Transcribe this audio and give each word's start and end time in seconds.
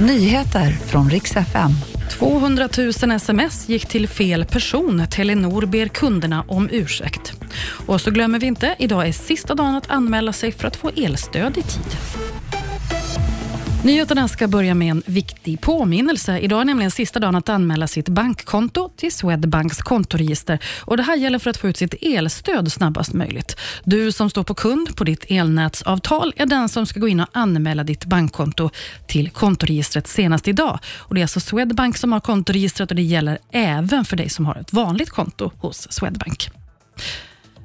Nyheter 0.00 0.70
från 0.70 1.10
riks 1.10 1.36
FM. 1.36 1.70
200 2.10 2.68
000 2.78 3.10
sms 3.12 3.68
gick 3.68 3.86
till 3.86 4.08
fel 4.08 4.44
person. 4.44 5.06
Telenor 5.10 5.66
ber 5.66 5.88
kunderna 5.88 6.44
om 6.48 6.68
ursäkt. 6.72 7.32
Och 7.86 8.00
så 8.00 8.10
glömmer 8.10 8.40
vi 8.40 8.46
inte, 8.46 8.76
idag 8.78 9.08
är 9.08 9.12
sista 9.12 9.54
dagen 9.54 9.74
att 9.74 9.90
anmäla 9.90 10.32
sig 10.32 10.52
för 10.52 10.68
att 10.68 10.76
få 10.76 10.90
elstöd 10.96 11.58
i 11.58 11.62
tid. 11.62 12.17
Nyheterna 13.84 14.28
ska 14.28 14.48
börja 14.48 14.74
med 14.74 14.90
en 14.90 15.02
viktig 15.06 15.60
påminnelse. 15.60 16.38
Idag 16.38 16.60
är 16.60 16.64
nämligen 16.64 16.90
sista 16.90 17.20
dagen 17.20 17.34
att 17.34 17.48
anmäla 17.48 17.86
sitt 17.86 18.08
bankkonto 18.08 18.90
till 18.96 19.12
Swedbanks 19.12 19.78
kontoregister. 19.78 20.58
Och 20.80 20.96
det 20.96 21.02
här 21.02 21.16
gäller 21.16 21.38
för 21.38 21.50
att 21.50 21.56
få 21.56 21.68
ut 21.68 21.76
sitt 21.76 21.94
elstöd 22.02 22.72
snabbast 22.72 23.12
möjligt. 23.12 23.56
Du 23.84 24.12
som 24.12 24.30
står 24.30 24.42
på 24.44 24.54
kund 24.54 24.96
på 24.96 25.04
ditt 25.04 25.24
elnätsavtal 25.28 26.32
är 26.36 26.46
den 26.46 26.68
som 26.68 26.86
ska 26.86 27.00
gå 27.00 27.08
in 27.08 27.20
och 27.20 27.28
anmäla 27.32 27.84
ditt 27.84 28.04
bankkonto 28.04 28.70
till 29.06 29.30
kontoregistret 29.30 30.06
senast 30.06 30.48
idag. 30.48 30.78
Och 30.96 31.14
Det 31.14 31.20
är 31.20 31.22
alltså 31.22 31.40
Swedbank 31.40 31.96
som 31.96 32.12
har 32.12 32.20
kontoregistret 32.20 32.90
och 32.90 32.96
det 32.96 33.02
gäller 33.02 33.38
även 33.52 34.04
för 34.04 34.16
dig 34.16 34.28
som 34.28 34.46
har 34.46 34.54
ett 34.54 34.72
vanligt 34.72 35.10
konto 35.10 35.52
hos 35.58 35.92
Swedbank. 35.92 36.50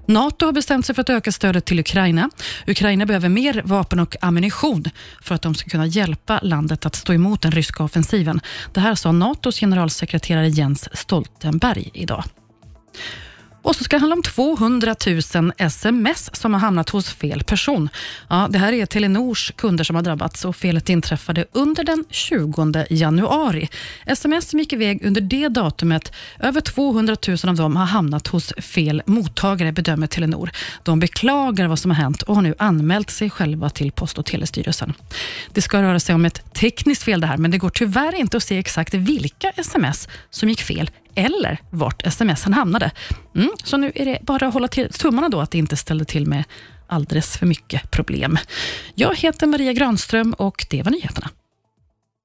NATO 0.06 0.46
har 0.46 0.54
bestämt 0.54 0.86
sig 0.86 0.96
för 0.96 1.02
att 1.02 1.10
öka 1.10 1.32
stödet 1.32 1.66
till 1.66 1.80
Ukraina. 1.80 2.30
Ukraina 2.68 3.06
behöver 3.06 3.30
mer 3.30 3.62
vapen 3.66 4.00
och 4.00 4.16
ammunition 4.22 4.84
för 5.22 5.36
att 5.36 5.42
de 5.42 5.56
ska 5.56 5.70
kunna 5.70 5.86
hjälpa 5.86 6.40
landet 6.44 6.86
att 6.86 6.96
stå 6.96 7.14
emot 7.14 7.42
den 7.42 7.52
ryska 7.52 7.84
offensiven. 7.84 8.42
Det 8.74 8.80
här 8.80 8.96
sa 8.96 9.12
NATOs 9.12 9.60
generalsekreterare 9.60 10.50
Jens 10.50 10.90
Stoltenberg 10.94 11.90
idag. 11.94 12.24
Och 13.64 13.76
så 13.76 13.84
ska 13.84 13.96
det 13.96 14.00
handla 14.00 14.16
om 14.16 14.24
200 14.24 14.96
000 15.36 15.52
sms 15.58 16.36
som 16.36 16.54
har 16.54 16.62
hamnat 16.62 16.90
hos 16.90 17.10
fel 17.10 17.44
person. 17.44 17.90
Ja, 18.30 18.48
det 18.50 18.58
här 18.58 18.74
är 18.74 18.86
Telenors 18.86 19.52
kunder 19.56 19.84
som 19.84 19.96
har 19.96 20.04
drabbats 20.04 20.46
och 20.46 20.56
felet 20.56 20.90
inträffade 20.90 21.46
under 21.52 21.84
den 21.84 22.06
20 22.10 22.86
januari. 22.90 23.70
Sms 24.06 24.50
som 24.50 24.60
gick 24.60 24.74
iväg 24.74 25.06
under 25.06 25.22
det 25.22 25.48
datumet, 25.48 26.12
över 26.40 26.62
200 26.62 27.16
000 27.28 27.38
av 27.44 27.56
dem 27.56 27.76
har 27.76 27.86
hamnat 27.86 28.28
hos 28.28 28.54
fel 28.58 29.02
mottagare, 29.06 29.72
bedömer 29.72 30.08
Telenor. 30.08 30.52
De 30.84 31.00
beklagar 31.00 31.68
vad 31.68 31.80
som 31.80 31.92
har 31.92 31.96
hänt 31.96 32.22
och 32.22 32.36
har 32.36 32.42
nu 32.42 32.56
anmält 32.58 33.10
sig 33.10 33.30
själva 33.30 33.70
till 33.70 33.92
Post 33.92 34.18
och 34.18 34.26
telestyrelsen. 34.26 34.94
Det 35.54 35.62
ska 35.62 35.82
röra 35.82 36.00
sig 36.00 36.16
om 36.16 36.26
ett 36.26 36.53
tekniskt 36.64 37.04
fel 37.04 37.22
det 37.22 37.28
här, 37.28 37.38
men 37.38 37.52
det 37.52 37.58
går 37.58 37.70
tyvärr 37.70 38.16
inte 38.16 38.38
att 38.38 38.44
se 38.44 38.58
exakt 38.58 38.94
vilka 38.94 39.50
sms 39.50 40.08
som 40.30 40.50
gick 40.50 40.62
fel 40.62 40.92
eller 41.16 41.58
vart 41.70 42.14
smsen 42.14 42.54
hamnade. 42.54 42.92
Mm, 43.36 43.50
så 43.64 43.78
nu 43.78 43.92
är 43.96 44.06
det 44.06 44.20
bara 44.22 44.48
att 44.48 44.54
hålla 44.54 44.68
till, 44.68 44.90
tummarna 44.90 45.30
då 45.30 45.40
att 45.40 45.52
det 45.52 45.58
inte 45.58 45.76
ställde 45.76 46.06
till 46.06 46.28
med 46.28 46.44
alldeles 46.88 47.38
för 47.38 47.46
mycket 47.46 47.92
problem. 47.92 48.38
Jag 48.96 49.16
heter 49.16 49.48
Maria 49.48 49.74
Granström 49.74 50.34
och 50.34 50.66
det 50.70 50.84
var 50.84 50.92
nyheterna. 50.92 51.30